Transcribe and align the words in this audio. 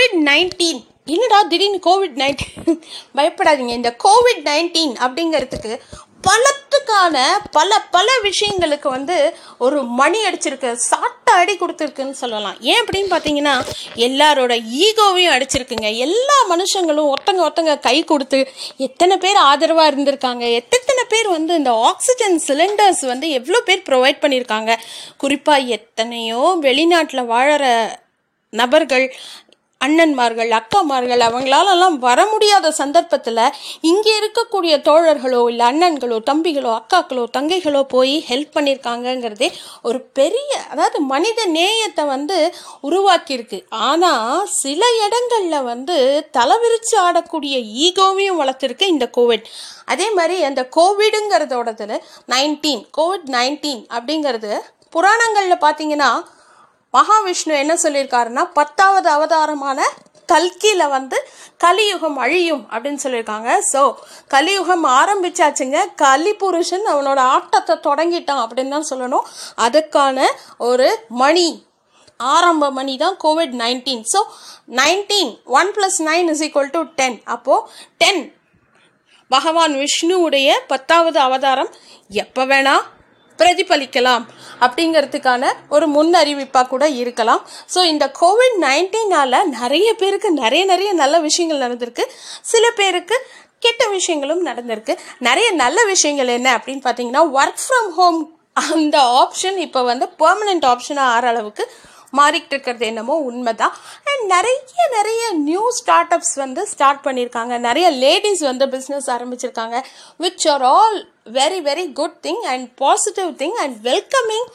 Covid 0.00 0.20
nineteen 0.28 0.78
என்னடா 1.12 1.38
திடீர்னு 1.50 1.78
Covid 1.86 2.14
nineteen 2.20 2.76
பயப்படாதீங்க. 3.16 3.72
இந்த 3.78 3.90
கோவிட் 4.04 4.40
நைன்டீன் 4.48 4.94
அப்படிங்கிறதுக்கு 5.04 5.72
பலத்துக்கான 6.26 7.16
பல 7.56 7.78
பல 7.96 8.08
விஷயங்களுக்கு 8.28 8.88
வந்து 8.94 9.16
ஒரு 9.66 9.78
மணி 10.00 10.18
அடிச்சிருக்கு. 10.28 10.70
சாட்டை 10.88 11.34
அடி 11.40 11.54
கொடுத்துருக்குன்னு 11.56 12.16
சொல்லலாம். 12.22 12.56
ஏன் 12.70 12.80
அப்படின்னு 12.82 13.10
பார்த்தீங்கன்னா 13.14 13.54
எல்லாரோட 14.08 14.52
ஈகோவையும் 14.86 15.34
அடிச்சிருக்குங்க. 15.36 15.90
எல்லா 16.06 16.38
மனுஷங்களும் 16.52 17.10
ஒருத்தங்க 17.12 17.44
ஒருத்தங்க 17.46 17.76
கை 17.88 17.96
கொடுத்து 18.12 18.40
எத்தனை 18.88 19.16
பேர் 19.24 19.40
ஆதரவாக 19.50 19.90
இருந்திருக்காங்க. 19.92 20.44
எத்தனை 20.60 21.04
பேர் 21.14 21.30
வந்து 21.36 21.54
இந்த 21.62 21.74
ஆக்சிஜன் 21.90 22.38
சிலிண்டர்ஸ் 22.48 23.04
வந்து 23.12 23.28
எவ்வளோ 23.40 23.60
பேர் 23.70 23.88
ப்ரொவைட் 23.90 24.22
பண்ணியிருக்காங்க. 24.24 24.74
குறிப்பாக 25.24 25.72
எத்தனையோ 25.78 26.44
வெளிநாட்டில் 26.68 27.30
வாழற 27.34 27.66
நபர்கள் 28.52 29.04
அண்ணன்மார்கள் 29.80 30.50
அக்காமார்கள் 30.58 31.22
அவங்களாலலாம் 31.26 31.96
வர 31.98 32.20
முடியாத 32.26 32.70
சந்தர்ப்பத்தில் 32.70 33.38
இங்கே 33.80 34.12
இருக்கக்கூடிய 34.20 34.74
தோழர்களோ 34.88 35.40
இல்லை 35.50 35.64
அண்ணன்களோ 35.66 36.18
தம்பிகளோ 36.30 36.70
அக்காக்களோ 36.80 37.24
தங்கைகளோ 37.36 37.82
போய் 37.94 38.14
ஹெல்ப் 38.28 38.54
பண்ணியிருக்காங்கங்கிறதே 38.56 39.48
ஒரு 39.82 40.00
பெரிய 40.18 40.50
அதாவது 40.70 41.00
மனித 41.12 41.40
நேயத்தை 41.56 42.04
வந்து 42.06 42.38
உருவாக்கியிருக்கு. 42.88 43.58
ஆனால் 43.88 44.46
சில 44.62 44.82
இடங்களில் 45.06 45.62
வந்து 45.62 45.96
தலைவிரிச்சு 46.38 46.96
ஆடக்கூடிய 47.06 47.56
ஈகோவையும் 47.86 48.40
வளர்த்துருக்கு 48.42 48.86
இந்த 48.94 49.08
கோவிட். 49.18 49.46
அதே 49.84 50.08
மாதிரி 50.10 50.36
அந்த 50.42 50.62
கோவிடுங்கிறதோடதில் 50.76 51.96
நைன்டீன் 52.34 52.84
கோவிட் 52.98 53.26
நைன்டீன் 53.36 53.82
அப்படிங்கிறது 53.96 54.52
புராணங்களில் 54.94 55.64
பார்த்தீங்கன்னா 55.64 56.10
மகாவிஷ்ணு 56.94 57.54
என்ன 57.62 57.74
சொல்லியிருக்காருன்னா 57.82 58.44
பத்தாவது 58.58 59.08
அவதாரமான 59.16 59.80
கல்கியில் 60.28 60.92
வந்து 60.94 61.18
கலியுகம் 61.64 62.18
அழியும் 62.24 62.62
அப்படின்னு 62.72 63.02
சொல்லியிருக்காங்க. 63.04 63.50
ஸோ 63.72 63.80
கலியுகம் 64.34 64.84
ஆரம்பிச்சாச்சுங்க. 64.98 65.78
கலி 66.04 66.32
புருஷன் 66.42 66.86
அவனோட 66.92 67.20
ஆட்டத்தை 67.36 67.74
தொடங்கிட்டான் 67.88 68.42
அப்படின்னு 68.44 68.74
தான் 68.76 68.90
சொல்லணும். 68.90 69.26
அதுக்கான 69.66 70.18
ஒரு 70.68 70.88
மணி 71.22 71.48
ஆரம்ப 72.34 72.64
மணி 72.78 72.94
தான் 73.02 73.16
Covid 73.24 73.54
nineteen 73.62 74.04
so 74.12 74.20
nineteen 74.80 75.32
one 75.58 75.70
plus 75.76 75.98
nine 76.10 76.28
is 76.32 76.42
equal 76.46 76.74
to 76.76 76.82
ten 76.98 77.18
அப்போது 77.34 77.66
டென் 78.02 78.22
பகவான் 79.30 79.74
விஷ்ணுவுடைய 79.82 80.50
பத்தாவது 80.72 81.18
அவதாரம் 81.26 81.70
எப்போ 82.22 82.44
வேணால் 82.44 82.84
பிரதிபலிக்கலாம் 83.40 84.24
அப்படிங்கிறதுக்கான 84.64 85.52
ஒரு 85.74 85.86
முன் 85.96 86.14
அறிவிப்பாக 86.22 86.66
கூட 86.72 86.84
இருக்கலாம். 87.02 87.42
ஸோ 87.74 87.82
இந்த 87.92 88.06
கோவிட் 88.20 88.58
நைன்டீனால் 88.66 89.38
நிறைய 89.58 89.88
பேருக்கு 90.00 90.30
நிறைய 90.42 90.64
நிறைய 90.72 90.90
நல்ல 91.02 91.18
விஷயங்கள் 91.28 91.64
நடந்திருக்கு. 91.66 92.06
சில 92.52 92.64
பேருக்கு 92.80 93.18
கெட்ட 93.64 93.84
விஷயங்களும் 93.96 94.44
நடந்திருக்கு. 94.50 94.92
நிறைய 95.28 95.48
நல்ல 95.62 95.78
விஷயங்கள் 95.94 96.36
என்ன 96.38 96.50
அப்படின்னு 96.58 96.84
பார்த்தீங்கன்னா 96.88 97.24
ஒர்க் 97.38 97.64
ஃப்ரம் 97.64 97.90
ஹோம் 97.98 98.20
அந்த 98.74 98.98
ஆப்ஷன் 99.22 99.58
இப்போ 99.64 99.80
வந்து 99.88 100.06
பெர்மனெண்ட் 100.22 100.66
ஆப்ஷனாக 100.70 101.12
ஆற 101.16 101.26
அளவுக்கு 101.32 101.64
மாறிக்கிட்டு 102.18 102.54
இருக்கிறது 102.56 102.84
என்னமோ 102.90 103.14
உண்மைதான். 103.30 103.74
அண்ட் 104.10 104.24
நிறைய 104.34 104.86
நிறைய 104.96 105.22
நியூ 105.48 105.64
ஸ்டார்ட் 105.78 106.12
அப்ஸ் 106.16 106.36
வந்து 106.42 106.62
ஸ்டார்ட் 106.72 107.02
பண்ணியிருக்காங்க. 107.06 107.54
நிறைய 107.68 107.86
லேடிஸ் 108.04 108.42
வந்து 108.50 108.66
பிஸ்னஸ் 108.74 109.08
ஆரம்பிச்சிருக்காங்க 109.16 109.78
which 110.24 110.46
are 110.52 110.64
all 110.74 110.98
very 111.38 111.60
very 111.70 111.86
good 112.00 112.18
thing 112.28 112.42
and 112.54 112.66
positive 112.84 113.30
thing 113.42 113.58
and 113.64 113.76
welcoming 113.88 114.48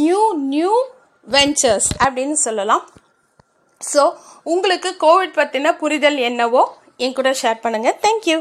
new 0.00 0.22
new 0.54 0.72
ventures 1.26 1.90
அப்படின்னு 2.04 2.38
சொல்லலாம். 2.46 2.84
ஸோ 3.80 4.02
உங்களுக்கு 4.54 4.90
கோவிட் 5.04 5.36
பற்றின 5.40 5.76
புரிதல் 5.82 6.18
என்னவோ 6.30 6.62
என் 7.04 7.14
கூட 7.18 7.30
ஷேர் 7.42 7.62
பண்ணுங்கள் 7.64 8.00
தேங்க்யூ 8.06 8.38